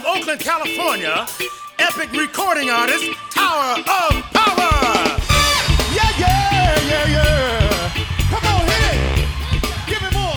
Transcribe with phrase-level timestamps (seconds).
[0.00, 1.26] from Oakland, California,
[1.78, 5.18] epic recording artist, Tower of Power.
[5.94, 8.06] Yeah, yeah, yeah, yeah.
[8.28, 9.86] Come on, hit it.
[9.86, 10.36] Give me more.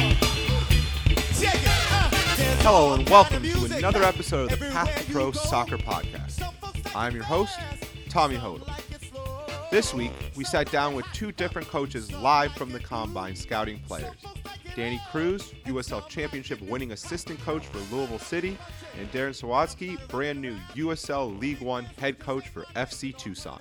[1.41, 1.91] Yeah, yeah.
[1.91, 2.09] Uh.
[2.63, 6.41] Hello and welcome to another episode of the Path to Pro Soccer Podcast.
[6.95, 7.59] I'm your host,
[8.07, 8.71] Tommy Hodel.
[9.71, 14.15] This week, we sat down with two different coaches live from the Combine scouting players.
[14.79, 18.57] Danny Cruz, USL Championship winning assistant coach for Louisville City,
[18.97, 23.59] and Darren Sawatzky, brand new USL League One head coach for FC Tucson.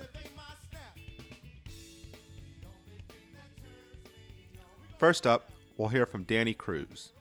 [4.97, 7.11] First up, we'll hear from Danny Cruz.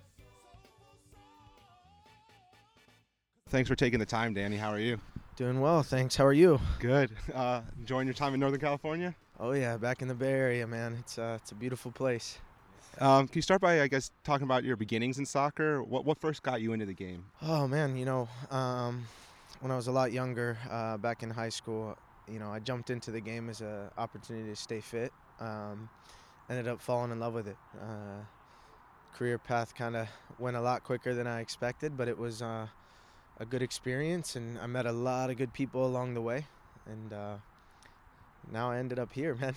[3.48, 4.58] Thanks for taking the time, Danny.
[4.58, 5.00] How are you?
[5.34, 6.14] Doing well, thanks.
[6.14, 6.60] How are you?
[6.78, 7.10] Good.
[7.34, 9.12] Uh, enjoying your time in Northern California?
[9.40, 10.96] Oh yeah, back in the Bay Area, man.
[11.00, 12.38] It's uh, it's a beautiful place.
[13.00, 15.82] Um, can you start by, I guess, talking about your beginnings in soccer?
[15.82, 17.24] What what first got you into the game?
[17.42, 19.06] Oh man, you know, um,
[19.60, 22.90] when I was a lot younger, uh, back in high school, you know, I jumped
[22.90, 25.12] into the game as an opportunity to stay fit.
[25.38, 25.88] Um,
[26.50, 27.56] ended up falling in love with it.
[27.80, 28.24] Uh,
[29.14, 30.08] career path kind of
[30.38, 32.66] went a lot quicker than I expected, but it was uh,
[33.38, 36.46] a good experience, and I met a lot of good people along the way,
[36.86, 37.36] and uh,
[38.50, 39.54] now I ended up here, man.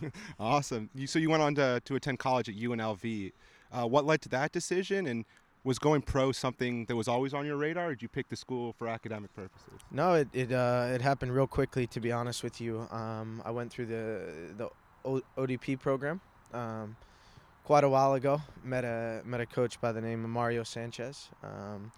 [0.40, 0.90] awesome.
[0.94, 3.32] You, so you went on to, to attend college at UNLV.
[3.72, 5.24] Uh, what led to that decision, and
[5.64, 8.36] was going pro something that was always on your radar, or did you pick the
[8.36, 9.80] school for academic purposes?
[9.90, 11.86] No, it it, uh, it happened real quickly.
[11.88, 14.20] To be honest with you, um, I went through the
[14.56, 14.68] the
[15.04, 16.20] o- ODP program
[16.52, 16.96] um,
[17.64, 18.42] quite a while ago.
[18.64, 21.92] Met a met a coach by the name of Mario Sanchez, um,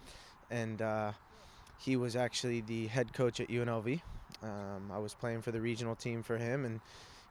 [0.51, 1.11] and uh,
[1.79, 4.01] he was actually the head coach at UNLV.
[4.43, 6.81] Um, I was playing for the regional team for him, and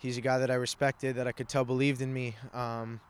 [0.04, 3.00] he's a guy that I respected, that I could tell believed in me, um,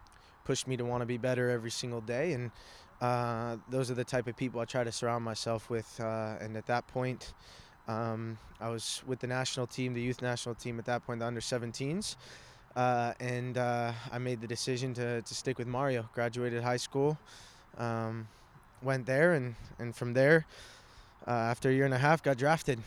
[0.45, 2.53] pushed me to want to be better every single day, and
[3.01, 6.01] uh, those are the type of people I try to surround myself with.
[6.01, 7.35] Uh, and at that point,
[7.89, 11.27] um, I was with the national team, the youth national team at that point, the
[11.27, 12.15] under 17s.
[12.77, 16.09] Uh, and uh, I made the decision to, to stick with Mario.
[16.15, 17.19] Graduated high school,
[17.77, 18.29] um,
[18.83, 20.47] went there, and, and from there,
[21.27, 22.79] uh, after a year and a half, got drafted.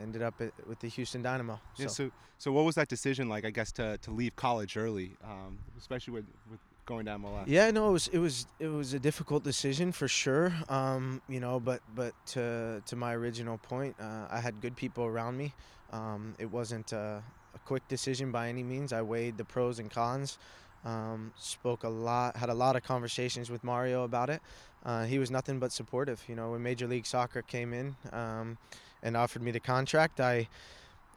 [0.00, 1.60] Ended up at, with the Houston Dynamo.
[1.76, 1.88] Yeah.
[1.88, 3.44] So so what was that decision like?
[3.44, 7.44] I guess to, to leave college early, um, especially with, with going to MLS.
[7.46, 10.52] Yeah, no, it was it was it was a difficult decision for sure.
[10.68, 15.04] Um, you know, but but to to my original point, uh, I had good people
[15.04, 15.52] around me.
[15.92, 17.22] Um, it wasn't a,
[17.54, 18.92] a quick decision by any means.
[18.92, 20.38] I weighed the pros and cons.
[20.84, 24.40] Um, spoke a lot, had a lot of conversations with Mario about it.
[24.82, 26.22] Uh, he was nothing but supportive.
[26.26, 28.56] You know, when Major League Soccer came in um,
[29.02, 30.48] and offered me the contract, I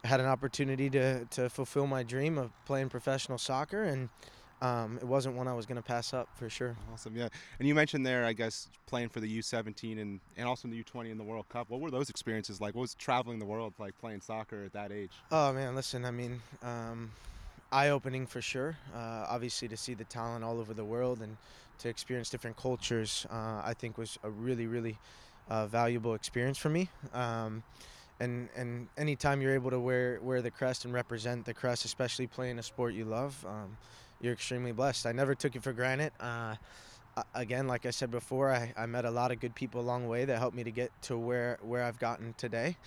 [0.03, 4.09] had an opportunity to to fulfill my dream of playing professional soccer and
[4.63, 6.77] um, it wasn't one I was going to pass up for sure.
[6.93, 7.27] Awesome, yeah.
[7.59, 11.11] And you mentioned there, I guess, playing for the U17 and, and also the U20
[11.11, 11.69] in the World Cup.
[11.69, 12.73] What were those experiences like?
[12.73, 15.11] What was traveling the world like playing soccer at that age?
[15.31, 17.11] Oh man, listen, I mean, um,
[17.73, 18.77] eye-opening for sure.
[18.95, 21.35] Uh, obviously, to see the talent all over the world and
[21.79, 24.97] to experience different cultures, uh, I think was a really, really
[25.49, 26.89] uh, valuable experience for me.
[27.13, 27.63] Um,
[28.19, 32.27] and and anytime you're able to wear wear the crest and represent the crest, especially
[32.27, 33.45] playing a sport you love.
[33.47, 33.77] Um,
[34.21, 35.05] you're extremely blessed.
[35.05, 36.13] I never took it for granted.
[36.19, 36.55] Uh,
[37.35, 40.09] again, like I said before, I, I met a lot of good people along the
[40.09, 42.77] way that helped me to get to where, where I've gotten today.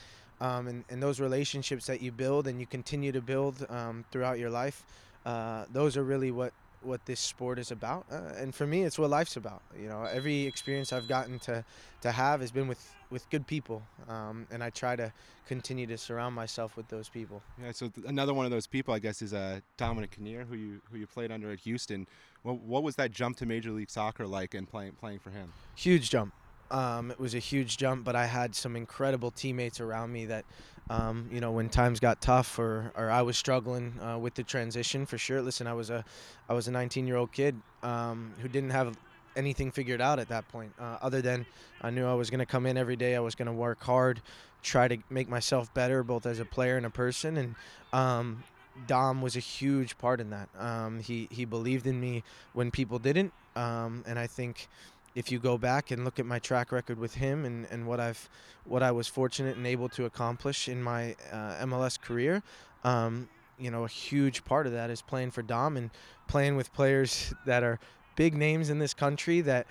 [0.40, 4.38] Um, and, and those relationships that you build and you continue to build um, throughout
[4.38, 4.84] your life,
[5.24, 6.52] uh, those are really what,
[6.86, 8.06] what this sport is about.
[8.10, 9.62] Uh, and for me, it's what life's about.
[9.78, 11.64] You know, every experience I've gotten to,
[12.02, 13.82] to have has been with, with good people.
[14.08, 15.12] Um, and I try to
[15.46, 17.42] continue to surround myself with those people.
[17.60, 17.72] Yeah.
[17.72, 20.80] So th- another one of those people, I guess, is uh, Dominic Kinnear, who you
[20.90, 22.06] who you played under at Houston.
[22.42, 25.52] What, what was that jump to Major League Soccer like and playing playing for him?
[25.74, 26.32] Huge jump.
[26.70, 30.44] Um, it was a huge jump, but I had some incredible teammates around me that,
[30.90, 34.42] um, you know, when times got tough or, or I was struggling uh, with the
[34.42, 35.42] transition, for sure.
[35.42, 36.04] Listen, I was a,
[36.48, 38.96] I was a 19-year-old kid um, who didn't have
[39.36, 41.46] anything figured out at that point, uh, other than
[41.82, 43.14] I knew I was going to come in every day.
[43.14, 44.22] I was going to work hard,
[44.62, 47.36] try to make myself better, both as a player and a person.
[47.36, 47.54] And
[47.92, 48.42] um,
[48.86, 50.48] Dom was a huge part in that.
[50.58, 54.68] Um, he he believed in me when people didn't, um, and I think
[55.16, 57.98] if you go back and look at my track record with him and, and what
[57.98, 58.28] I've
[58.64, 62.42] what I was fortunate and able to accomplish in my uh, MLS career,
[62.84, 63.28] um,
[63.58, 65.90] you know, a huge part of that is playing for Dom and
[66.28, 67.80] playing with players that are
[68.14, 69.66] big names in this country that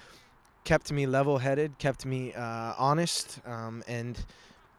[0.63, 4.25] kept me level-headed, kept me uh, honest, um, and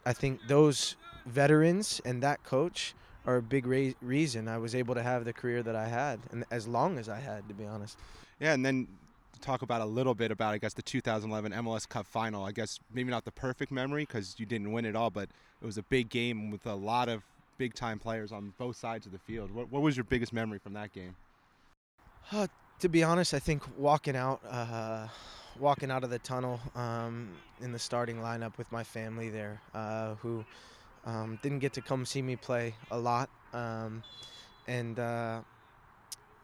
[0.05, 2.93] I think those veterans and that coach
[3.25, 6.19] are a big ra- reason I was able to have the career that I had,
[6.31, 7.97] and as long as I had, to be honest.
[8.39, 8.87] Yeah, and then
[9.39, 12.45] talk about a little bit about, I guess, the 2011 MLS Cup final.
[12.45, 15.29] I guess maybe not the perfect memory because you didn't win it all, but
[15.61, 17.23] it was a big game with a lot of
[17.57, 19.51] big time players on both sides of the field.
[19.51, 21.15] What, what was your biggest memory from that game?
[22.31, 22.47] Uh,
[22.79, 25.07] to be honest, I think walking out, uh,
[25.59, 27.29] walking out of the tunnel um,
[27.61, 30.45] in the starting lineup with my family there, uh, who
[31.05, 34.03] um, didn't get to come see me play a lot, um,
[34.67, 35.39] and uh,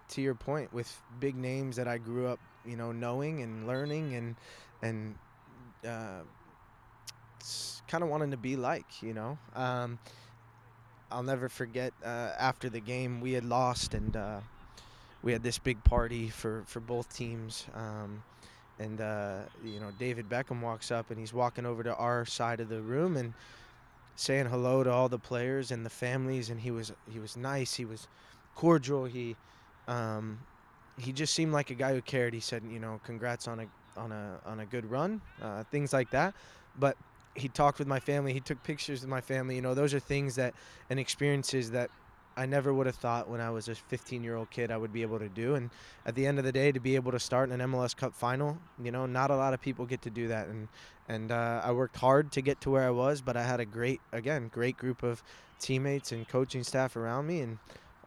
[0.10, 4.16] to your point, with big names that I grew up, you know, knowing and learning
[4.16, 4.36] and
[4.82, 5.16] and
[5.88, 6.22] uh,
[7.88, 9.38] kind of wanting to be like, you know.
[9.56, 10.00] Um,
[11.12, 14.40] I'll never forget uh, after the game we had lost and uh,
[15.24, 17.66] we had this big party for for both teams.
[17.76, 18.24] Um,
[18.80, 22.60] and uh, you know, David Beckham walks up and he's walking over to our side
[22.60, 23.34] of the room and
[24.16, 26.50] saying hello to all the players and the families.
[26.50, 27.76] And he was he was nice.
[27.76, 28.08] He was
[28.56, 29.06] cordial.
[29.06, 29.36] He
[29.88, 30.40] um,
[30.98, 32.34] he just seemed like a guy who cared.
[32.34, 33.66] He said, you know, congrats on a
[33.98, 36.34] on a on a good run, uh, things like that.
[36.80, 36.98] But
[37.36, 38.34] he talked with my family.
[38.34, 39.56] He took pictures with my family.
[39.56, 40.54] You know, those are things that
[40.90, 41.90] and experiences that
[42.36, 44.94] I never would have thought when I was a 15 year old kid I would
[44.94, 45.56] be able to do.
[45.56, 45.70] And
[46.06, 48.14] at the end of the day, to be able to start in an MLS Cup
[48.14, 50.48] final, you know, not a lot of people get to do that.
[50.48, 50.68] And
[51.08, 53.66] and uh, I worked hard to get to where I was, but I had a
[53.66, 55.22] great, again, great group of
[55.60, 57.42] teammates and coaching staff around me.
[57.42, 57.58] And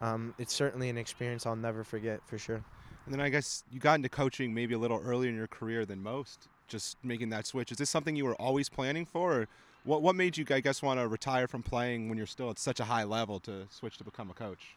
[0.01, 2.63] um, it's certainly an experience I'll never forget for sure.
[3.07, 5.85] And then I guess you got into coaching maybe a little earlier in your career
[5.85, 7.71] than most, just making that switch.
[7.71, 9.33] Is this something you were always planning for?
[9.33, 9.47] Or
[9.85, 12.59] what, what made you, I guess, want to retire from playing when you're still at
[12.59, 14.75] such a high level to switch to become a coach?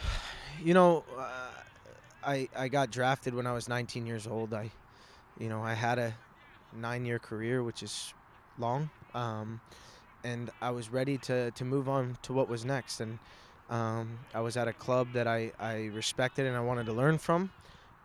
[0.64, 1.50] You know, uh,
[2.24, 4.52] I, I got drafted when I was 19 years old.
[4.52, 4.72] I,
[5.38, 6.14] you know, I had a
[6.74, 8.12] nine year career, which is
[8.58, 8.90] long.
[9.14, 9.60] Um,
[10.24, 12.98] and I was ready to, to move on to what was next.
[12.98, 13.20] And
[13.70, 17.18] um, I was at a club that I, I respected and I wanted to learn
[17.18, 17.50] from.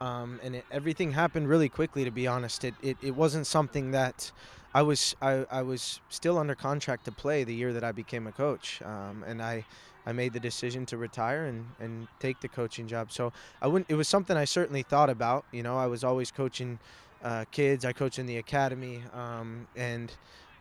[0.01, 2.65] Um, and it, everything happened really quickly, to be honest.
[2.65, 4.31] It, it, it wasn't something that
[4.73, 8.27] I was I, I was still under contract to play the year that I became
[8.27, 9.65] a coach, um, and I
[10.05, 13.11] I made the decision to retire and, and take the coaching job.
[13.11, 13.31] So
[13.61, 13.89] I wouldn't.
[13.89, 15.45] It was something I certainly thought about.
[15.51, 16.79] You know, I was always coaching
[17.23, 17.85] uh, kids.
[17.85, 20.11] I coach in the academy, um, and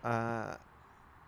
[0.05, 0.55] uh,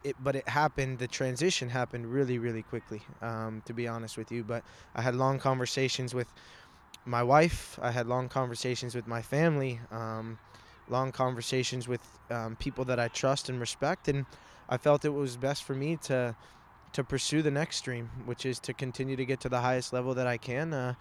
[0.04, 0.98] it, but it happened.
[0.98, 3.02] The transition happened really, really quickly.
[3.22, 4.62] Um, to be honest with you, but
[4.94, 6.28] I had long conversations with
[7.04, 7.78] my wife.
[7.82, 9.80] I had long conversations with my family.
[9.90, 10.38] Um,
[10.88, 14.26] long conversations with um, people that I trust and respect, and
[14.68, 16.36] I felt it was best for me to
[16.92, 20.14] to pursue the next dream, which is to continue to get to the highest level
[20.14, 20.94] that I can, uh,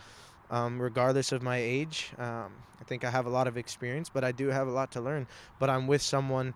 [0.49, 2.11] um, regardless of my age.
[2.17, 2.51] Um,
[2.81, 5.01] I think I have a lot of experience, but I do have a lot to
[5.01, 5.27] learn.
[5.59, 6.55] But I'm with someone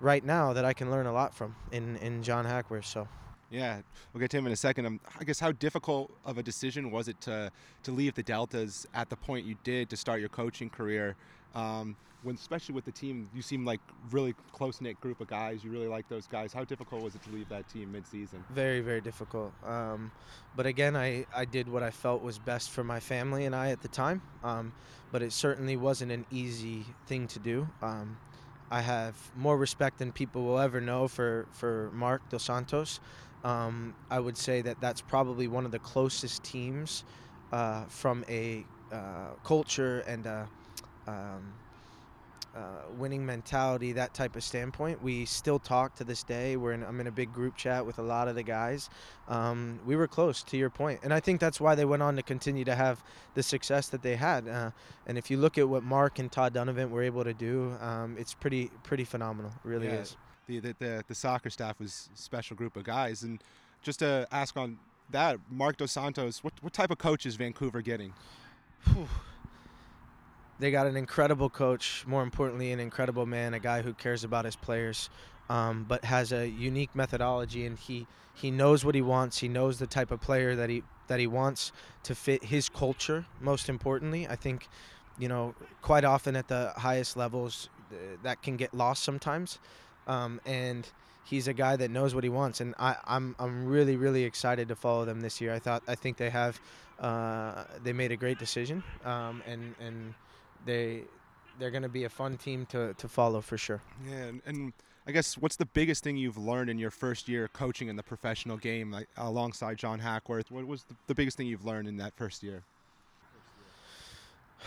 [0.00, 2.86] right now that I can learn a lot from in in John Hackworth.
[2.86, 3.08] So.
[3.50, 3.80] Yeah,
[4.12, 4.84] we'll get to him in a second.
[4.84, 7.50] Um, I guess how difficult of a decision was it to
[7.84, 11.16] to leave the Deltas at the point you did to start your coaching career?
[11.54, 13.80] Um, when especially with the team, you seem like
[14.10, 15.62] really close knit group of guys.
[15.62, 16.52] You really like those guys.
[16.52, 18.44] How difficult was it to leave that team mid season?
[18.50, 19.52] Very very difficult.
[19.64, 20.10] Um,
[20.56, 23.70] but again, I I did what I felt was best for my family and I
[23.70, 24.20] at the time.
[24.44, 24.72] Um,
[25.10, 27.66] but it certainly wasn't an easy thing to do.
[28.70, 33.00] I have more respect than people will ever know for for Marc Dos Santos.
[33.44, 37.04] Um, I would say that that's probably one of the closest teams
[37.52, 40.48] uh, from a uh, culture and a
[41.06, 41.54] um,
[42.58, 45.00] uh, winning mentality, that type of standpoint.
[45.02, 46.56] We still talk to this day.
[46.56, 48.90] We're in, I'm in a big group chat with a lot of the guys.
[49.28, 52.16] Um, we were close, to your point, and I think that's why they went on
[52.16, 53.02] to continue to have
[53.34, 54.48] the success that they had.
[54.48, 54.70] Uh,
[55.06, 58.16] and if you look at what Marc and Todd Dunivant were able to do, um,
[58.18, 59.52] it's pretty pretty phenomenal.
[59.64, 60.00] It really Yeah.
[60.00, 60.16] is.
[60.46, 63.42] The, the the the soccer staff was a special group of guys, and
[63.82, 64.78] just to ask on
[65.10, 68.12] that, Marc Dos Santos, what what type of coach is Vancouver getting?
[70.58, 72.04] They got an incredible coach.
[72.06, 75.10] More importantly, an incredible man, a guy who cares about his players,
[75.48, 79.38] um, but has a unique methodology, and he he knows what he wants.
[79.38, 81.72] He knows the type of player that he that he wants
[82.04, 83.24] to fit his culture.
[83.40, 84.68] Most importantly, I think,
[85.18, 89.58] you know, quite often at the highest levels, th- that can get lost sometimes,
[90.06, 90.88] um, and.
[91.24, 94.68] He's a guy that knows what he wants, and I, I'm I'm really really excited
[94.68, 95.52] to follow them this year.
[95.52, 96.58] I thought I think they have
[96.98, 100.14] uh, they made a great decision, um, and and
[100.64, 101.02] they
[101.58, 103.82] they're going to be a fun team to, to follow for sure.
[104.08, 104.72] Yeah, and, and
[105.06, 108.02] I guess what's the biggest thing you've learned in your first year coaching in the
[108.02, 110.50] professional game, like alongside John Hackworth?
[110.50, 112.62] What was the, the biggest thing you've learned in that first year?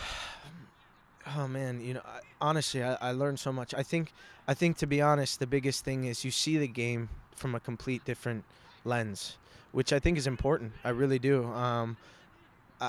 [1.36, 3.74] Oh man, you know, I, honestly, I, I learned so much.
[3.74, 4.12] I think,
[4.48, 7.60] I think to be honest, the biggest thing is you see the game from a
[7.60, 8.44] complete different
[8.84, 9.36] lens,
[9.70, 10.72] which I think is important.
[10.82, 11.44] I really do.
[11.44, 11.96] Um,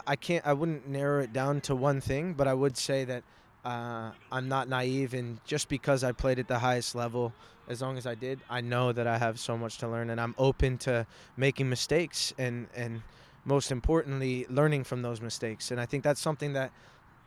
[0.07, 3.23] I, can't, I wouldn't narrow it down to one thing, but I would say that
[3.65, 7.33] uh, I'm not naive, and just because I played at the highest level,
[7.69, 10.19] as long as I did, I know that I have so much to learn, and
[10.19, 11.05] I'm open to
[11.37, 13.01] making mistakes, and and
[13.45, 15.71] most importantly, learning from those mistakes.
[15.71, 16.71] And I think that's something that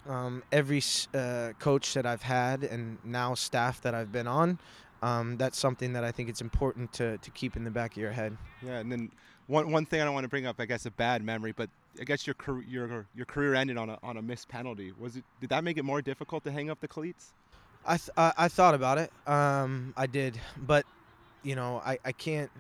[0.09, 0.83] um, every
[1.15, 4.59] uh, coach that I've had, and now staff that I've been on,
[5.03, 7.99] um, that's something that I think it's important to to keep in the back of
[7.99, 8.37] your head.
[8.63, 9.11] Yeah, and then
[9.47, 11.71] one one thing I don't want to bring up, I guess, a bad memory, but
[12.01, 14.93] I guess your career your your career ended on a on a missed penalty.
[14.99, 17.33] Was it did that make it more difficult to hang up the cleats?
[17.85, 19.13] I th- I, I thought about it.
[19.27, 20.85] Um, I did, but
[21.43, 22.51] you know, I, I can't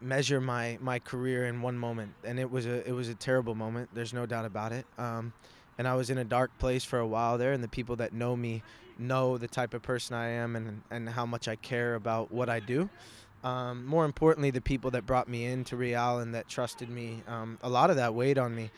[0.00, 3.54] measure my, my career in one moment, and it was a it was a terrible
[3.54, 3.88] moment.
[3.94, 4.86] There's no doubt about it.
[4.98, 5.32] Um,
[5.78, 8.12] and I was in a dark place for a while there, and the people that
[8.12, 8.62] know me
[8.98, 12.48] know the type of person I am and and how much I care about what
[12.48, 12.88] I do.
[13.44, 17.58] Um, more importantly, the people that brought me into Real and that trusted me, um,
[17.62, 18.70] a lot of that weighed on me.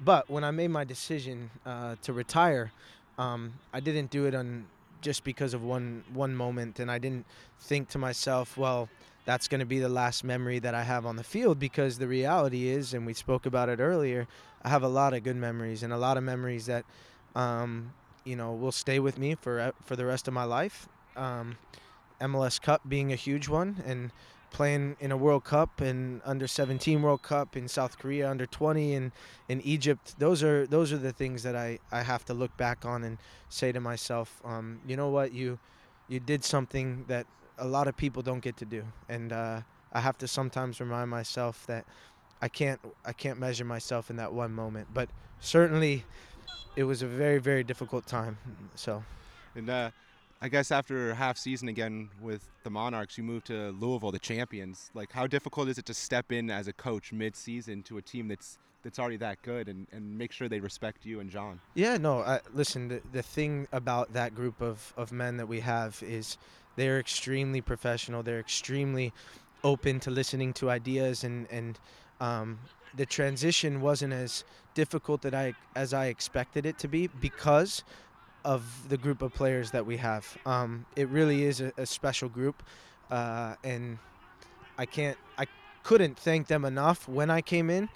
[0.00, 2.72] But when I made my decision uh, to retire,
[3.18, 4.64] um, I didn't do it on
[5.02, 7.26] just because of one one moment, and I didn't
[7.60, 8.88] think to myself, well,
[9.26, 11.58] that's going to be the last memory that I have on the field.
[11.58, 14.26] Because the reality is, and we spoke about it earlier,
[14.62, 16.84] I have a lot of good memories and a lot of memories that,
[17.36, 17.92] um,
[18.24, 20.88] you know, will stay with me for for the rest of my life.
[22.24, 24.10] MLS Cup being a huge one, and
[24.54, 28.94] playing in a World Cup and under 17 World Cup in South Korea under 20
[28.94, 29.10] and
[29.48, 30.14] in Egypt.
[30.18, 33.18] Those are those are the things that I, I have to look back on and
[33.48, 35.58] say to myself, um, you know what, you
[36.08, 37.26] you did something that
[37.58, 39.60] a lot of people don't get to do, and uh,
[39.92, 41.84] I have to sometimes remind myself that
[42.40, 45.08] I can't I can't measure myself in that one moment, but
[45.40, 46.04] certainly
[46.76, 48.38] it was a very very difficult time.
[48.76, 49.02] So.
[49.56, 49.90] And uh,
[50.40, 54.90] I guess after half season again with the Monarchs, you moved to Louisville, the champions.
[54.94, 58.28] Like, how difficult is it to step in as a coach mid-season to a team
[58.28, 61.58] that's that's already that good and, and make sure they respect you and John?
[61.74, 62.20] Yeah, no.
[62.20, 66.36] I, listen, the, the thing about that group of, of men that we have is
[66.76, 68.22] they're extremely professional.
[68.22, 69.14] They're extremely
[69.64, 71.78] open to listening to ideas and and
[72.20, 72.58] um,
[72.96, 77.82] the transition wasn't as difficult that I as I expected it to be because
[78.44, 80.36] of the group of players that we have.
[80.44, 82.62] Um, it really is a, a special group,
[83.10, 83.98] uh, and
[84.78, 85.46] I can't, I
[85.82, 87.88] couldn't thank them enough when I came in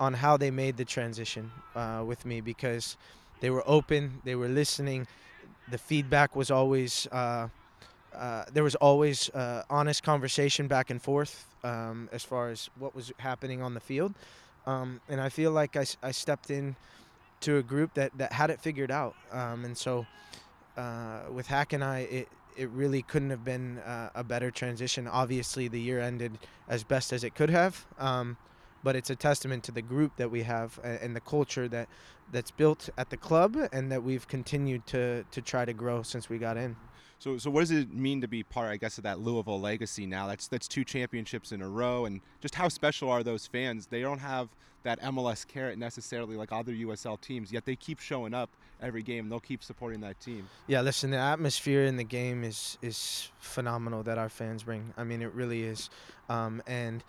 [0.00, 2.96] on how they made the transition uh, with me because
[3.40, 5.06] they were open, they were listening.
[5.70, 7.06] The feedback was always.
[7.10, 7.48] Uh,
[8.14, 12.94] uh, there was always uh, honest conversation back and forth um, as far as what
[12.94, 14.14] was happening on the field.
[14.66, 16.76] Um, and I feel like I, I stepped in
[17.44, 19.14] to a group that, that had it figured out.
[19.30, 20.06] Um, and so
[20.76, 25.06] uh, with Hack and I, it, it really couldn't have been uh, a better transition.
[25.06, 28.36] Obviously, the year ended as best as it could have, um,
[28.82, 31.88] but it's a testament to the group that we have and the culture that
[32.32, 36.28] that's built at the club and that we've continued to to try to grow since
[36.28, 36.76] we got in.
[37.18, 40.06] So, so what does it mean to be part, I guess, of that Louisville legacy
[40.06, 40.26] now?
[40.26, 43.86] That's that's two championships in a row, and just how special are those fans?
[43.86, 44.48] They don't have
[44.84, 48.50] that MLS carrot necessarily like other USL teams, yet they keep showing up
[48.80, 49.28] every game.
[49.28, 50.48] They'll keep supporting that team.
[50.66, 54.94] Yeah, listen, the atmosphere in the game is is phenomenal that our fans bring.
[54.96, 55.90] I mean, it really is,
[56.28, 57.02] um, and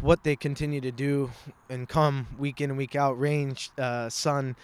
[0.00, 1.30] what they continue to do
[1.68, 4.56] and come week in week out, rain, uh, sun,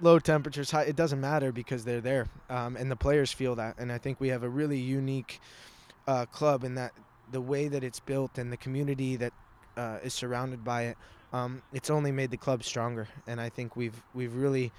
[0.00, 3.78] low temperatures, high, it doesn't matter because they're there, um, and the players feel that.
[3.78, 5.40] And I think we have a really unique
[6.06, 6.92] uh, club in that
[7.30, 9.32] the way that it's built and the community that
[9.78, 10.96] uh, is surrounded by it,
[11.32, 13.08] um, it's only made the club stronger.
[13.26, 14.72] And I think we've we've really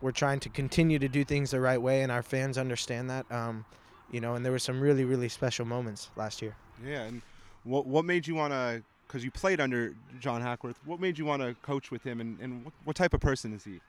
[0.00, 3.30] we're trying to continue to do things the right way, and our fans understand that.
[3.30, 3.64] Um,
[4.10, 6.56] you know, and there were some really really special moments last year.
[6.86, 7.22] Yeah, and
[7.64, 8.82] what what made you want to?
[9.06, 12.40] Because you played under John Hackworth, what made you want to coach with him, and,
[12.40, 13.80] and what, what type of person is he?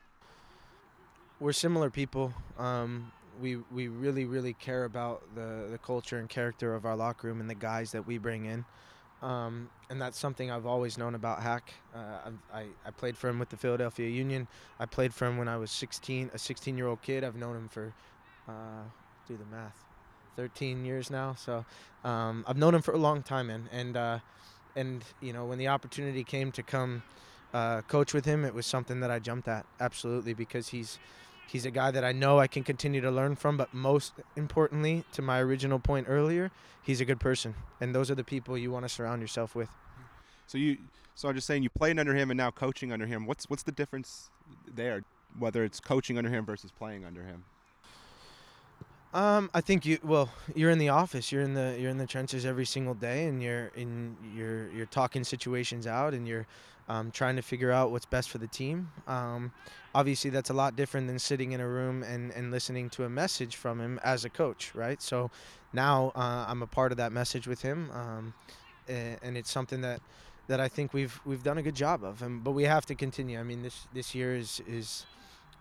[1.40, 2.34] we're similar people.
[2.58, 7.28] Um, we we really really care about the the culture and character of our locker
[7.28, 8.66] room and the guys that we bring in.
[9.22, 11.74] Um, and that's something I've always known about Hack.
[11.96, 14.48] Uh, I, I played for him with the Philadelphia Union.
[14.80, 17.24] I played for him when I was 16, a 16 year old kid.
[17.24, 17.94] I've known him for,
[18.48, 18.84] uh,
[19.28, 19.84] do the math,
[20.36, 21.34] 13 years now.
[21.34, 21.66] So
[22.04, 23.70] um, I've known him for a long time, man.
[23.72, 24.20] And uh,
[24.76, 27.04] and you know when the opportunity came to come
[27.54, 31.00] uh, coach with him, it was something that I jumped at absolutely because he's
[31.48, 35.04] He's a guy that I know I can continue to learn from, but most importantly,
[35.14, 36.52] to my original point earlier,
[36.84, 39.70] he's a good person, and those are the people you want to surround yourself with.
[40.48, 40.78] So you,
[41.14, 43.26] so I'm just saying, you played under him and now coaching under him.
[43.26, 44.30] What's what's the difference
[44.74, 45.04] there?
[45.38, 47.46] Whether it's coaching under him versus playing under him.
[49.14, 52.08] Um, I think you well, you're in the office, you're in the you're in the
[52.08, 56.46] trenches every single day, and you're in you're you're talking situations out, and you're
[56.90, 58.92] um, trying to figure out what's best for the team.
[59.08, 59.54] Um,
[59.94, 63.10] obviously, that's a lot different than sitting in a room and and listening to a
[63.10, 65.02] message from him as a coach, right?
[65.02, 65.32] So
[65.72, 68.34] now uh, I'm a part of that message with him, um,
[68.90, 70.02] and, and it's something that
[70.48, 72.96] that I think we've we've done a good job of, and but we have to
[72.96, 73.40] continue.
[73.40, 75.06] I mean, this this year is is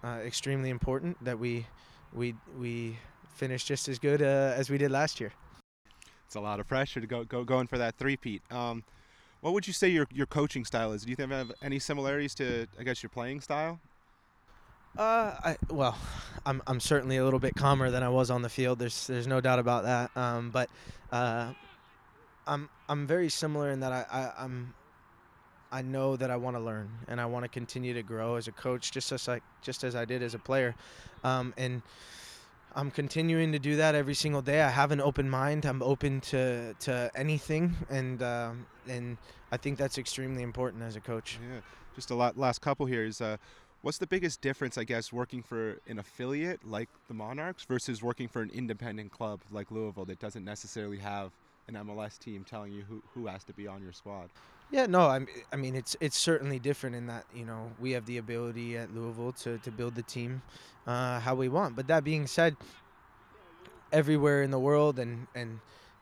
[0.02, 1.66] uh, extremely important that we
[2.12, 2.98] we we
[3.34, 5.32] finish just as good uh, as we did last year.
[6.26, 8.42] It's a lot of pressure to go, go going for that three-peat.
[8.50, 8.84] Um,
[9.40, 11.04] what would you say your, your coaching style is?
[11.04, 13.78] Do you think have any similarities to, I guess, your playing style?
[14.96, 15.98] Uh, I, well,
[16.46, 18.78] I'm I'm certainly a little bit calmer than I was on the field.
[18.78, 20.16] There's there's no doubt about that.
[20.16, 20.70] Um, but
[21.10, 21.52] uh,
[22.46, 24.72] I'm I'm very similar in that I, I I'm
[25.72, 28.46] I know that I want to learn and I want to continue to grow as
[28.46, 30.76] a coach, just as I just as I did as a player,
[31.24, 31.82] um, and
[32.76, 34.60] I'm continuing to do that every single day.
[34.62, 35.64] I have an open mind.
[35.64, 39.16] I'm open to, to anything, and um, and
[39.52, 41.38] I think that's extremely important as a coach.
[41.40, 41.60] Yeah.
[41.94, 43.36] Just a lot, last couple here is uh,
[43.82, 48.26] what's the biggest difference, I guess, working for an affiliate like the Monarchs versus working
[48.26, 51.30] for an independent club like Louisville that doesn't necessarily have
[51.68, 54.30] an MLS team telling you who, who has to be on your squad?
[54.70, 55.20] Yeah, no, I,
[55.52, 58.94] I mean it's it's certainly different in that you know we have the ability at
[58.94, 60.42] Louisville to, to build the team
[60.86, 61.76] uh, how we want.
[61.76, 62.56] But that being said,
[63.92, 65.60] everywhere in the world and and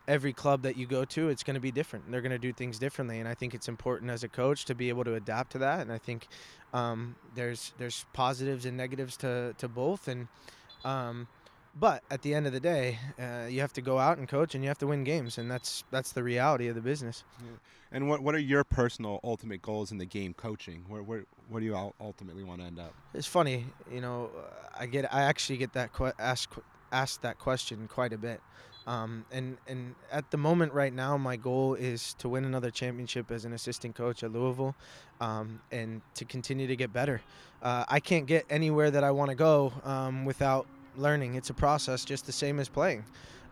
[0.08, 2.10] every club that you go to, it's going to be different.
[2.10, 4.74] They're going to do things differently, and I think it's important as a coach to
[4.74, 5.80] be able to adapt to that.
[5.80, 6.26] And I think
[6.72, 10.28] um, there's there's positives and negatives to to both, and
[10.84, 11.28] um,
[11.74, 14.54] but at the end of the day, uh, you have to go out and coach,
[14.54, 17.24] and you have to win games, and that's that's the reality of the business.
[17.40, 17.52] Yeah.
[17.92, 20.84] And what what are your personal ultimate goals in the game coaching?
[20.88, 22.94] Where where where do you ultimately want to end up?
[23.14, 24.30] It's funny, you know.
[24.78, 26.54] I get I actually get that que- asked
[26.90, 28.40] asked that question quite a bit.
[28.86, 33.30] Um, and and at the moment right now, my goal is to win another championship
[33.30, 34.74] as an assistant coach at Louisville,
[35.20, 37.22] um, and to continue to get better.
[37.62, 41.34] Uh, I can't get anywhere that I want to go um, without learning.
[41.34, 43.04] It's a process, just the same as playing.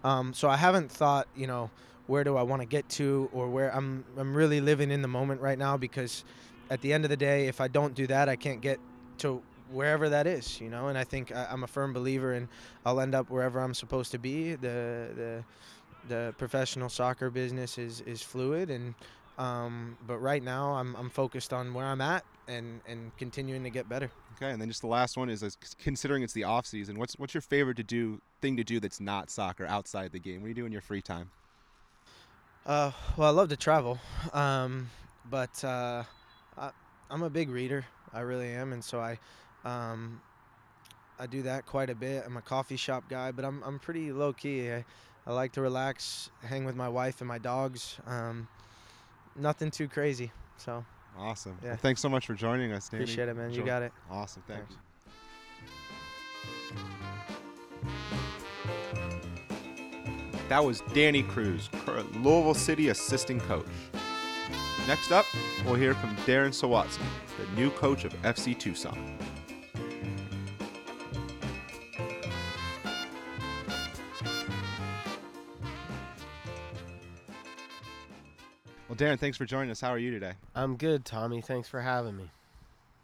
[0.04, 1.70] Um, so I haven't thought, you know,
[2.06, 4.04] where do I want to get to, or where I'm.
[4.16, 6.24] I'm really living in the moment right now because,
[6.70, 8.80] at the end of the day, if I don't do that, I can't get
[9.18, 10.88] to wherever that is, you know.
[10.88, 12.48] And I think I, am a firm believer in
[12.84, 14.54] I'll end up wherever I'm supposed to be.
[14.54, 15.44] The the
[16.08, 18.94] the professional soccer business is is fluid, and
[19.40, 23.70] um, but right now I'm I'm focused on where I'm at and and continuing to
[23.70, 24.10] get better.
[24.36, 26.98] Okay, and then just the last one is, is considering it's the off season.
[26.98, 30.42] What's what's your favorite to do thing to do that's not soccer outside the game?
[30.42, 31.30] What do you do in your free time?
[32.66, 33.98] Uh, well, I love to travel,
[34.34, 34.90] um,
[35.30, 36.04] but uh,
[36.58, 36.70] I,
[37.08, 37.86] I'm a big reader.
[38.12, 39.18] I really am, and so I
[39.64, 40.20] um,
[41.18, 42.24] I do that quite a bit.
[42.26, 44.70] I'm a coffee shop guy, but I'm I'm pretty low key.
[44.70, 44.84] I,
[45.26, 47.96] I like to relax, hang with my wife and my dogs.
[48.06, 48.46] Um,
[49.40, 50.30] nothing too crazy.
[50.56, 50.84] So
[51.18, 51.58] awesome.
[51.62, 51.70] Yeah.
[51.70, 53.04] Well, thanks so much for joining us, Danny.
[53.04, 53.50] Appreciate it, man.
[53.52, 53.92] You got it.
[54.10, 54.42] Awesome.
[54.46, 54.74] Thanks.
[54.74, 54.84] thanks.
[60.48, 63.66] That was Danny Cruz, current Louisville City assistant coach.
[64.88, 65.24] Next up,
[65.64, 66.98] we'll hear from Darren Sawatzky,
[67.38, 69.16] the new coach of FC Tucson.
[79.00, 79.80] Darren, thanks for joining us.
[79.80, 80.34] How are you today?
[80.54, 81.40] I'm good, Tommy.
[81.40, 82.30] Thanks for having me.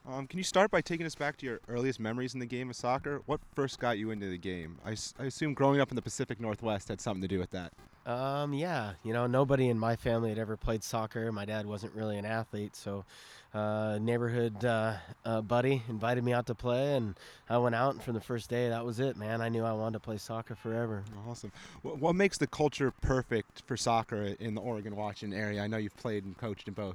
[0.07, 2.69] Um, can you start by taking us back to your earliest memories in the game
[2.69, 3.23] of soccer?
[3.25, 4.77] What first got you into the game?
[4.85, 7.73] I, I assume growing up in the Pacific Northwest had something to do with that.
[8.07, 11.33] Um, yeah, you know, nobody in my family had ever played soccer.
[11.33, 13.05] My dad wasn't really an athlete, so
[13.53, 17.17] uh, neighborhood uh, uh, buddy invited me out to play, and
[17.51, 17.95] I went out.
[17.95, 19.41] And from the first day, that was it, man.
[19.41, 21.03] I knew I wanted to play soccer forever.
[21.29, 21.51] Awesome.
[21.83, 25.61] What, what makes the culture perfect for soccer in the Oregon, Washington area?
[25.61, 26.95] I know you've played and coached in both.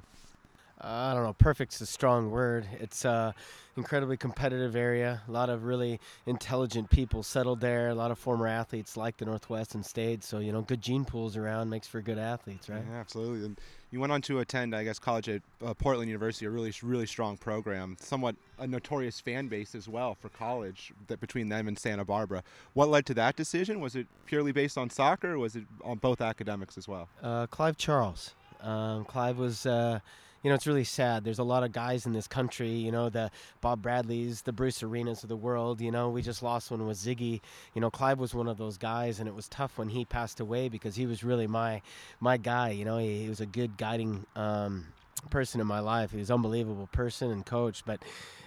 [0.82, 2.66] I don't know, perfect's a strong word.
[2.80, 3.34] It's a
[3.76, 5.22] incredibly competitive area.
[5.28, 7.88] A lot of really intelligent people settled there.
[7.88, 10.24] A lot of former athletes like the Northwest and stayed.
[10.24, 12.82] So, you know, good gene pools around makes for good athletes, right?
[12.90, 13.46] Yeah, absolutely.
[13.46, 16.72] And you went on to attend, I guess, college at uh, Portland University, a really,
[16.82, 21.68] really strong program, somewhat a notorious fan base as well for college that between them
[21.68, 22.42] and Santa Barbara.
[22.74, 23.80] What led to that decision?
[23.80, 27.08] Was it purely based on soccer or was it on both academics as well?
[27.22, 28.34] Uh, Clive Charles.
[28.60, 29.64] Um, Clive was.
[29.64, 30.00] Uh,
[30.42, 31.24] you know, it's really sad.
[31.24, 34.82] There's a lot of guys in this country, you know, the Bob Bradleys, the Bruce
[34.82, 35.80] Arenas of the world.
[35.80, 37.40] You know, we just lost one with Sigi.
[37.74, 40.40] You know, Clive was one of those guys, and it was tough when he passed
[40.40, 41.82] away because he was really my
[42.20, 42.70] my guy.
[42.70, 44.26] You know, he, he was a good guiding.
[44.36, 44.86] Um,
[45.30, 46.10] person in my life.
[46.10, 47.84] He was an unbelievable person and coach.
[47.84, 48.02] But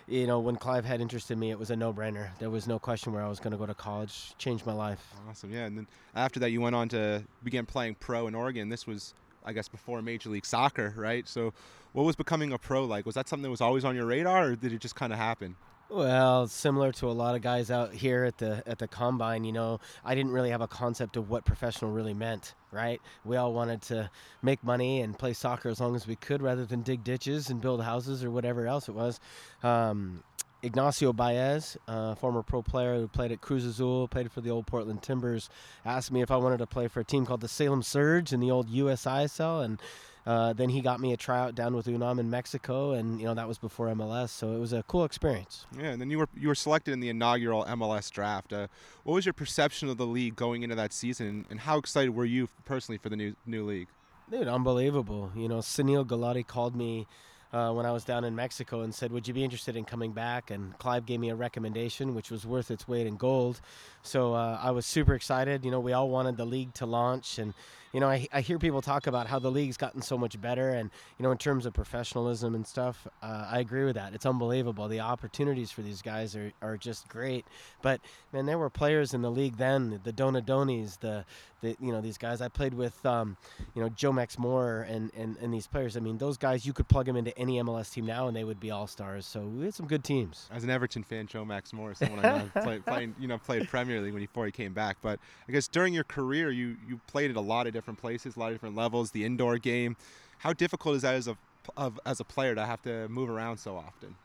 [0.08, 2.30] you know, when Clive had interest in me, it was a no-brainer.
[2.40, 4.36] There was no question where I was going to go to college.
[4.38, 5.14] Changed my life.
[5.30, 5.66] Awesome, yeah.
[5.66, 8.70] And then after that, you went on to begin playing pro in Oregon.
[8.70, 11.28] This was, I guess, before Major League Soccer, right?
[11.28, 11.54] So,
[11.96, 13.06] what was becoming a pro like?
[13.06, 15.18] Was that something that was always on your radar, or did it just kind of
[15.18, 15.56] happen?
[15.90, 19.54] Well, similar to a lot of guys out here at the at the combine, you
[19.54, 23.00] know, I didn't really have a concept of what professional really meant, right?
[23.24, 24.10] We all wanted to
[24.42, 27.62] make money and play soccer as long as we could, rather than dig ditches and
[27.62, 29.22] build houses or whatever else it was.
[29.64, 30.22] Um,
[30.64, 34.68] Ignacio Baez, uh, former pro player who played at Cruz Azul, played for the old
[34.68, 35.50] Portland Timbers,
[35.86, 38.42] asked me if I wanted to play for a team called the Salem Surge in
[38.42, 39.80] the old USISL, and
[40.26, 43.36] uh, then he got me a tryout down with UNAM in Mexico, and you know
[43.36, 45.68] that was before MLS, so it was a cool experience.
[45.78, 48.52] Yeah, and then you were you were selected in the inaugural MLS draft.
[48.52, 48.68] Uh,
[49.04, 52.26] what was your perception of the league going into that season, and how excited were
[52.26, 53.88] you personally for the new new league?
[54.32, 55.32] Dude, unbelievable!
[55.36, 57.06] You know, Sunil Gulati called me.
[57.54, 60.12] Uh, when I was down in Mexico and said, Would you be interested in coming
[60.12, 60.52] back?
[60.52, 63.62] And Clive gave me a recommendation, which was worth its weight in gold.
[64.02, 65.64] So uh, I was super excited.
[65.64, 67.54] You know, we all wanted the league to launch, and
[67.94, 70.70] you know, I, I hear people talk about how the league's gotten so much better,
[70.70, 74.14] and you know, in terms of professionalism and stuff, uh, I agree with that.
[74.14, 74.88] It's unbelievable.
[74.88, 77.46] The opportunities for these guys are, are just great.
[77.82, 78.02] But
[78.34, 81.26] man, there were players in the league then, the Donadonis, the
[81.66, 82.42] the you know these guys.
[82.42, 83.38] I played with, um,
[83.74, 85.98] you know, Joe Max Moore and, and and these players.
[85.98, 88.44] I mean, those guys you could plug them into any MLS team now, and they
[88.44, 89.26] would be all stars.
[89.26, 90.48] So we had some good teams.
[90.52, 93.38] As an Everton fan, Joe Max Moore is someone I know play, playing, you know,
[93.38, 94.98] played Premier League when he, before he came back.
[95.02, 98.02] But I guess during your career, you you played at a lot of different different
[98.02, 99.12] places, a lot of different levels.
[99.12, 99.96] The indoor game,
[100.40, 101.38] how difficult is that as a
[101.78, 104.16] of, as a player to have to move around so often?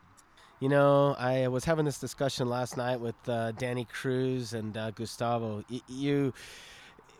[0.59, 4.91] You know, I was having this discussion last night with uh, Danny Cruz and uh,
[4.91, 5.63] Gustavo.
[5.69, 6.33] Y- you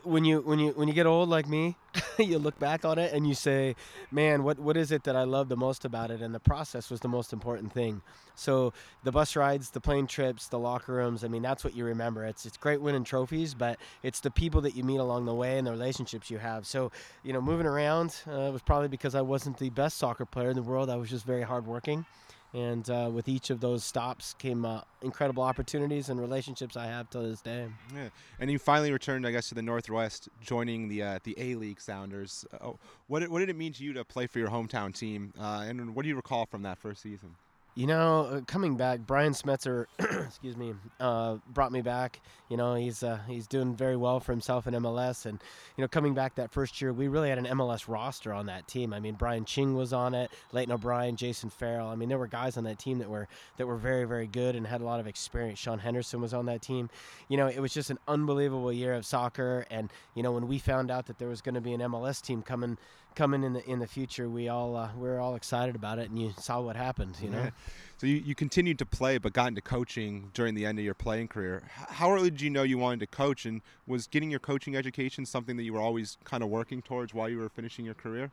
[0.04, 1.76] when you when you when you get old like me,
[2.18, 3.76] you look back on it and you say,
[4.10, 6.90] "Man, what what is it that I love the most about it?" And the process
[6.90, 8.02] was the most important thing.
[8.34, 8.72] So
[9.04, 11.24] the bus rides, the plane trips, the locker rooms.
[11.24, 12.24] I mean, that's what you remember.
[12.24, 15.58] It's it's great winning trophies, but it's the people that you meet along the way
[15.58, 16.66] and the relationships you have.
[16.66, 16.90] So
[17.22, 20.56] you know, moving around uh, was probably because I wasn't the best soccer player in
[20.56, 20.90] the world.
[20.90, 22.06] I was just very hardworking
[22.54, 27.08] and uh, with each of those stops came uh, incredible opportunities and relationships I have
[27.10, 27.66] to this day.
[27.94, 31.54] Yeah, and you finally returned, I guess, to the Northwest, joining the uh, the A
[31.54, 32.44] League Sounders.
[32.60, 32.72] Uh,
[33.06, 35.94] what what did it mean to you to play for your hometown team, uh, and
[35.94, 37.36] what do you recall from that first season?
[37.74, 42.20] You know, uh, coming back, Brian Schmetzer, excuse me, uh, brought me back.
[42.50, 45.40] You know, he's uh, he's doing very well for himself in MLS, and
[45.78, 48.68] you know, coming back that first year, we really had an MLS roster on that
[48.68, 48.92] team.
[48.92, 51.88] I mean, Brian Ching was on it, Leighton O'Brien, Jason Farrell.
[51.88, 54.54] I mean, there were guys on that team that were that were very very good
[54.54, 55.58] and had a lot of experience.
[55.58, 56.90] Sean Henderson was on that team.
[57.28, 60.58] You know, it was just an unbelievable year of soccer, and you know, when we
[60.58, 62.76] found out that there was going to be an MLS team coming
[63.14, 66.10] coming in the in the future, we all uh, we are all excited about it,
[66.10, 67.16] and you saw what happened.
[67.20, 67.42] You know.
[67.44, 67.50] Yeah.
[67.98, 70.94] So you, you continued to play, but got into coaching during the end of your
[70.94, 71.62] playing career.
[71.70, 75.24] How early did you know you wanted to coach, and was getting your coaching education
[75.24, 78.30] something that you were always kind of working towards while you were finishing your career?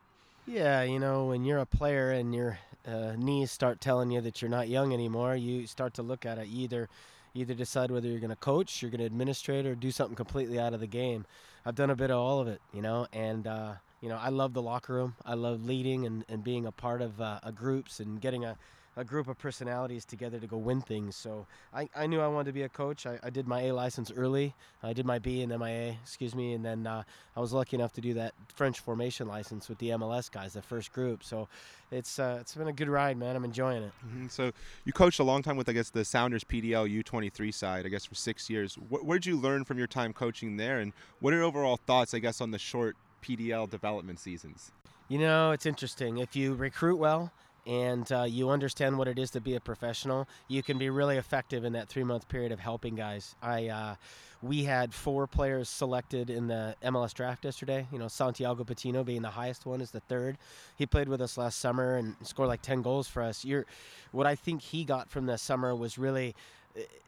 [0.48, 4.42] Yeah, you know, when you're a player and your uh, knees start telling you that
[4.42, 6.48] you're not young anymore, you start to look at it.
[6.48, 6.90] Either
[7.36, 10.60] either decide whether you're going to coach, you're going to administrate, or do something completely
[10.60, 11.26] out of the game.
[11.66, 14.30] I've done a bit of all of it, you know, and uh, you know, I
[14.30, 15.16] love the locker room.
[15.26, 18.58] I love leading and, and being a part of uh, groups and getting a,
[18.96, 21.16] a group of personalities together to go win things.
[21.16, 23.06] So I, I knew I wanted to be a coach.
[23.06, 24.54] I, I did my A license early.
[24.84, 27.04] I did my B and MIA, excuse me, and then uh,
[27.36, 30.62] I was lucky enough to do that French formation license with the MLS guys, the
[30.62, 31.24] first group.
[31.24, 31.48] So
[31.92, 33.36] it's uh, it's been a good ride, man.
[33.36, 33.92] I'm enjoying it.
[34.06, 34.28] Mm-hmm.
[34.28, 34.52] So
[34.84, 38.06] you coached a long time with, I guess, the Sounders PDL U23 side, I guess,
[38.06, 38.76] for six years.
[38.76, 41.78] What, what did you learn from your time coaching there, and what are your overall
[41.78, 44.72] thoughts, I guess, on the short PDL development seasons?
[45.08, 46.18] You know, it's interesting.
[46.20, 47.32] If you recruit well
[47.66, 51.18] and uh, you understand what it is to be a professional, you can be really
[51.18, 53.36] effective in that three month period of helping guys.
[53.42, 53.96] I uh,
[54.42, 57.88] we had four players selected in the MLS draft yesterday.
[57.92, 60.38] You know, Santiago Patino being the highest one is the third.
[60.78, 63.44] He played with us last summer and scored like ten goals for us.
[63.44, 63.66] You're,
[64.12, 66.36] what I think he got from the summer was really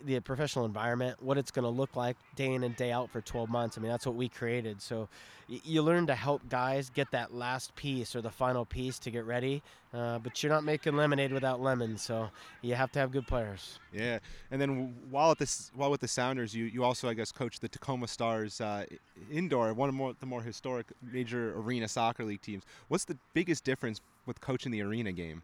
[0.03, 3.21] the professional environment, what it's going to look like day in and day out for
[3.21, 3.77] 12 months.
[3.77, 4.81] I mean, that's what we created.
[4.81, 5.07] So
[5.47, 9.25] you learn to help guys get that last piece or the final piece to get
[9.25, 9.61] ready.
[9.93, 12.29] Uh, but you're not making lemonade without lemons, so
[12.61, 13.77] you have to have good players.
[13.91, 17.33] Yeah, and then while at this, while with the Sounders, you, you also I guess
[17.33, 18.85] coach the Tacoma Stars uh,
[19.29, 22.63] indoor, one of more, the more historic major arena soccer league teams.
[22.87, 25.43] What's the biggest difference with coaching the arena game?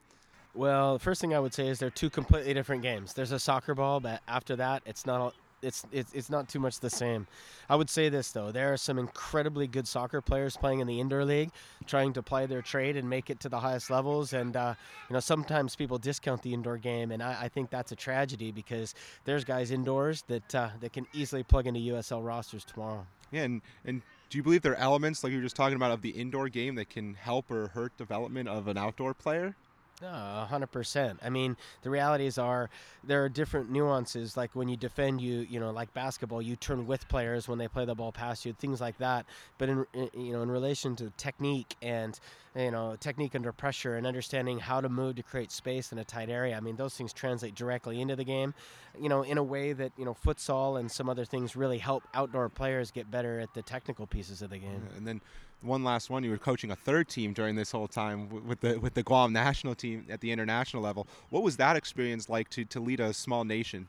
[0.57, 3.13] Well, the first thing I would say is they're two completely different games.
[3.13, 6.79] There's a soccer ball, but after that, it's not it's, it's it's not too much
[6.79, 7.27] the same.
[7.69, 10.99] I would say this though, there are some incredibly good soccer players playing in the
[10.99, 11.51] indoor league,
[11.85, 14.33] trying to play their trade and make it to the highest levels.
[14.33, 14.73] And uh,
[15.09, 18.51] you know, sometimes people discount the indoor game, and I, I, think that's a tragedy
[18.51, 23.05] because there's guys indoors that uh, that can easily plug into USL rosters tomorrow.
[23.31, 25.91] Yeah, and and do you believe there are elements like you were just talking about
[25.91, 29.55] of the indoor game that can help or hurt development of an outdoor player?
[29.99, 31.19] No, hundred percent.
[31.23, 32.69] I mean, the realities are
[33.03, 34.37] there are different nuances.
[34.37, 37.67] Like when you defend, you you know, like basketball, you turn with players when they
[37.67, 39.25] play the ball past you, things like that.
[39.57, 42.19] But in you know, in relation to technique and
[42.55, 46.03] you know, technique under pressure and understanding how to move to create space in a
[46.03, 46.55] tight area.
[46.55, 48.53] I mean, those things translate directly into the game.
[48.99, 52.03] You know, in a way that you know, futsal and some other things really help
[52.13, 54.83] outdoor players get better at the technical pieces of the game.
[54.95, 55.21] And then
[55.61, 56.23] one last one.
[56.23, 59.33] You were coaching a third team during this whole time with the with the Guam
[59.33, 61.07] national team at the international level.
[61.29, 63.87] What was that experience like to to lead a small nation?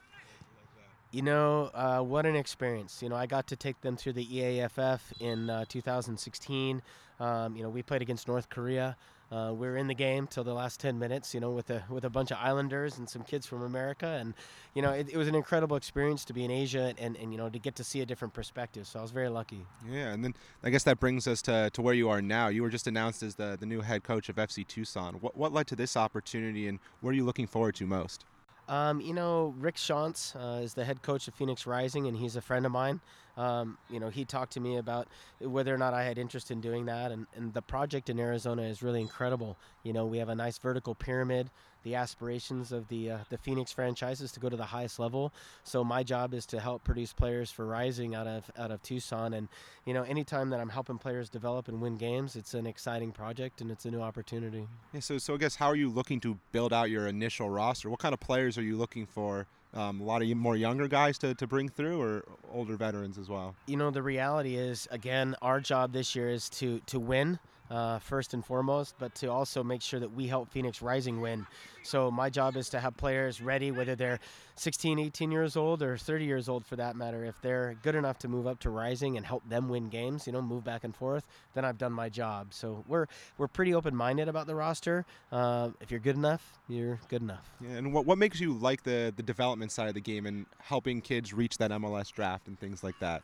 [1.10, 3.02] You know, uh, what an experience.
[3.02, 6.82] You know, I got to take them through the EAFF in uh, 2016.
[7.18, 8.94] Um, you know, we played against North Korea.
[9.30, 11.84] Uh, we were in the game till the last 10 minutes, you know, with a
[11.90, 14.32] with a bunch of Islanders and some kids from America, and
[14.74, 17.36] you know, it, it, was an incredible experience to be in Asia and, and you
[17.36, 18.86] know to get to see a different perspective.
[18.86, 19.66] So I was very lucky.
[19.86, 22.48] Yeah, and then I guess that brings us to, to where you are now.
[22.48, 25.16] You were just announced as the the new head coach of FC Tucson.
[25.16, 28.24] What what led to this opportunity, and what are you looking forward to most?
[28.68, 32.36] Um, you know, Rick Schantz uh, is the head coach of Phoenix Rising, and he's
[32.36, 33.00] a friend of mine.
[33.38, 35.08] Um, you know, he talked to me about
[35.40, 38.62] whether or not I had interest in doing that, and, and the project in Arizona
[38.62, 39.56] is really incredible.
[39.84, 41.50] You know, we have a nice vertical pyramid
[41.82, 45.32] the aspirations of the uh, the Phoenix franchises to go to the highest level.
[45.64, 49.34] So my job is to help produce players for Rising out of out of Tucson.
[49.34, 49.48] And
[49.84, 53.60] you know, anytime that I'm helping players develop and win games, it's an exciting project
[53.60, 54.66] and it's a new opportunity.
[54.92, 55.00] Yeah.
[55.00, 57.90] So so I guess how are you looking to build out your initial roster?
[57.90, 59.46] What kind of players are you looking for?
[59.74, 63.28] Um, a lot of more younger guys to, to bring through or older veterans as
[63.28, 67.38] well you know the reality is again our job this year is to to win
[67.70, 71.46] uh, first and foremost, but to also make sure that we help Phoenix Rising win.
[71.82, 74.18] So my job is to have players ready, whether they're
[74.56, 77.24] 16, 18 years old or 30 years old for that matter.
[77.24, 80.32] If they're good enough to move up to Rising and help them win games, you
[80.32, 82.48] know, move back and forth, then I've done my job.
[82.50, 85.04] So we're we're pretty open-minded about the roster.
[85.30, 87.50] Uh, if you're good enough, you're good enough.
[87.60, 90.46] Yeah, and what what makes you like the the development side of the game and
[90.58, 93.22] helping kids reach that MLS draft and things like that?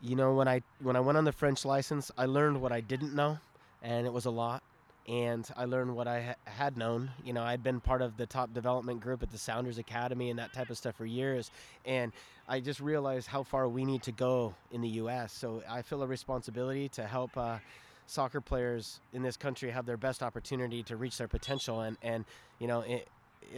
[0.00, 2.80] You know, when I when I went on the French license, I learned what I
[2.80, 3.38] didn't know
[3.84, 4.62] and it was a lot.
[5.06, 7.10] And I learned what I ha- had known.
[7.22, 10.38] You know, I'd been part of the top development group at the Sounders Academy and
[10.38, 11.50] that type of stuff for years.
[11.84, 12.10] And
[12.48, 15.32] I just realized how far we need to go in the U.S.
[15.32, 17.58] So I feel a responsibility to help uh,
[18.06, 21.82] soccer players in this country have their best opportunity to reach their potential.
[21.82, 22.24] And, and
[22.58, 23.06] you know, it,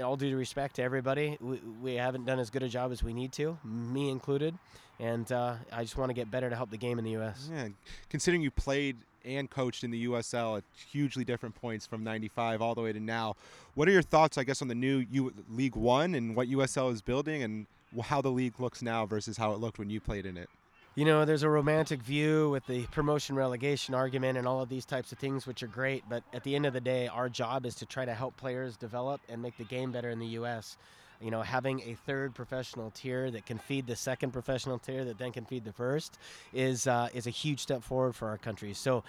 [0.03, 3.13] all due respect to everybody, we, we haven't done as good a job as we
[3.13, 4.59] need to, me included.
[4.99, 7.49] And uh, I just want to get better to help the game in the U.S.
[7.53, 7.69] Yeah,
[8.09, 12.75] considering you played and coached in the USL at hugely different points from 95 all
[12.75, 13.35] the way to now.
[13.75, 16.93] What are your thoughts, I guess, on the new U- League One and what USL
[16.93, 17.67] is building and
[18.03, 20.49] how the league looks now versus how it looked when you played in it?
[20.95, 24.87] You know, there's a romantic view with the promotion relegation argument and all of these
[24.87, 26.05] types of things, which are great.
[26.09, 28.79] But at the end of the day, our job is to try to help players
[28.79, 30.79] develop and make the game better in the U.S
[31.21, 35.19] you know, having a third professional tier that can feed the second professional tier that
[35.19, 36.19] then can feed the first
[36.53, 38.75] is uh, is a huge step forward for our country.
[38.75, 39.05] So.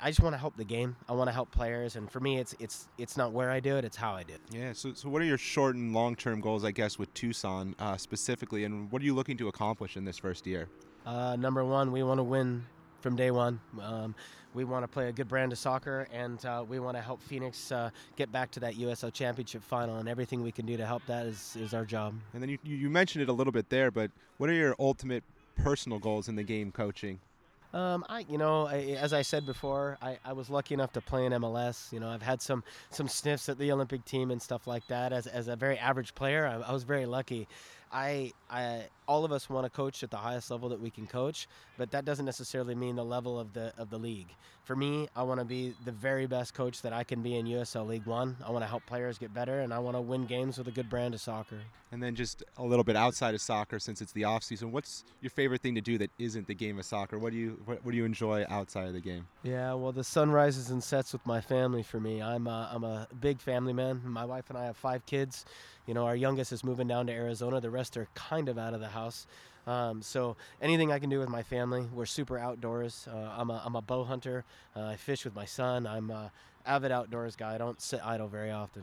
[0.00, 0.94] I just want to help the game.
[1.08, 3.78] I want to help players, and for me, it's it's it's not where I do
[3.78, 4.40] it; it's how I do it.
[4.52, 4.72] Yeah.
[4.72, 7.96] So, so what are your short and long term goals, I guess, with Tucson uh,
[7.96, 10.68] specifically, and what are you looking to accomplish in this first year?
[11.04, 12.64] Uh, number one, we want to win
[13.00, 13.60] from day one.
[13.80, 14.14] Um,
[14.54, 17.22] we want to play a good brand of soccer, and uh, we want to help
[17.22, 19.96] Phoenix uh, get back to that USL Championship final.
[19.98, 22.14] And everything we can do to help that is, is our job.
[22.32, 25.22] And then you, you mentioned it a little bit there, but what are your ultimate
[25.56, 27.20] personal goals in the game coaching?
[27.74, 31.02] Um, I, you know, I, as I said before, I, I was lucky enough to
[31.02, 31.92] play in MLS.
[31.92, 35.12] You know, I've had some some sniffs at the Olympic team and stuff like that.
[35.12, 37.46] As, as a very average player, I, I was very lucky.
[37.92, 41.06] I, I, all of us want to coach at the highest level that we can
[41.06, 44.28] coach, but that doesn't necessarily mean the level of the of the league.
[44.64, 47.46] For me, I want to be the very best coach that I can be in
[47.46, 48.36] USL League One.
[48.46, 50.70] I want to help players get better, and I want to win games with a
[50.70, 51.58] good brand of soccer.
[51.90, 55.04] And then just a little bit outside of soccer, since it's the off season, what's
[55.22, 57.18] your favorite thing to do that isn't the game of soccer?
[57.18, 59.26] What do you what, what do you enjoy outside of the game?
[59.42, 61.82] Yeah, well, the sun rises and sets with my family.
[61.82, 64.02] For me, I'm a, I'm a big family man.
[64.04, 65.46] My wife and I have five kids.
[65.88, 67.60] You know, our youngest is moving down to Arizona.
[67.60, 69.26] The rest are kind of out of the house.
[69.66, 73.08] Um, so anything I can do with my family, we're super outdoors.
[73.12, 74.44] Uh, I'm, a, I'm a bow hunter.
[74.76, 75.86] Uh, I fish with my son.
[75.86, 76.30] I'm a
[76.66, 77.54] avid outdoors guy.
[77.54, 78.82] I don't sit idle very often.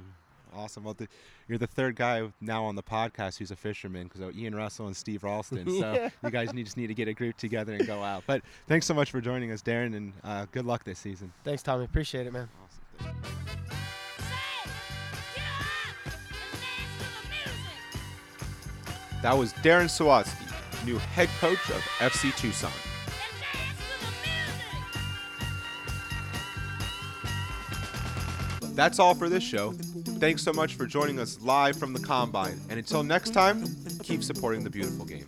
[0.53, 0.83] Awesome.
[0.83, 1.07] Well, the,
[1.47, 4.95] you're the third guy now on the podcast who's a fisherman because Ian Russell and
[4.97, 5.69] Steve Ralston.
[5.69, 6.09] So Yeah.
[6.23, 8.23] you guys need, just need to get a group together and go out.
[8.25, 11.31] But thanks so much for joining us, Darren, and uh, good luck this season.
[11.43, 11.83] Thanks, Tommy.
[11.85, 12.49] Appreciate it, man.
[19.25, 22.71] That was Darren Sawatzky, new head coach of FC Tucson.
[28.75, 29.71] That's all for this show.
[30.19, 32.61] Thanks so much for joining us live from the Combine.
[32.69, 33.65] And until next time,
[34.03, 35.25] keep supporting the beautiful game.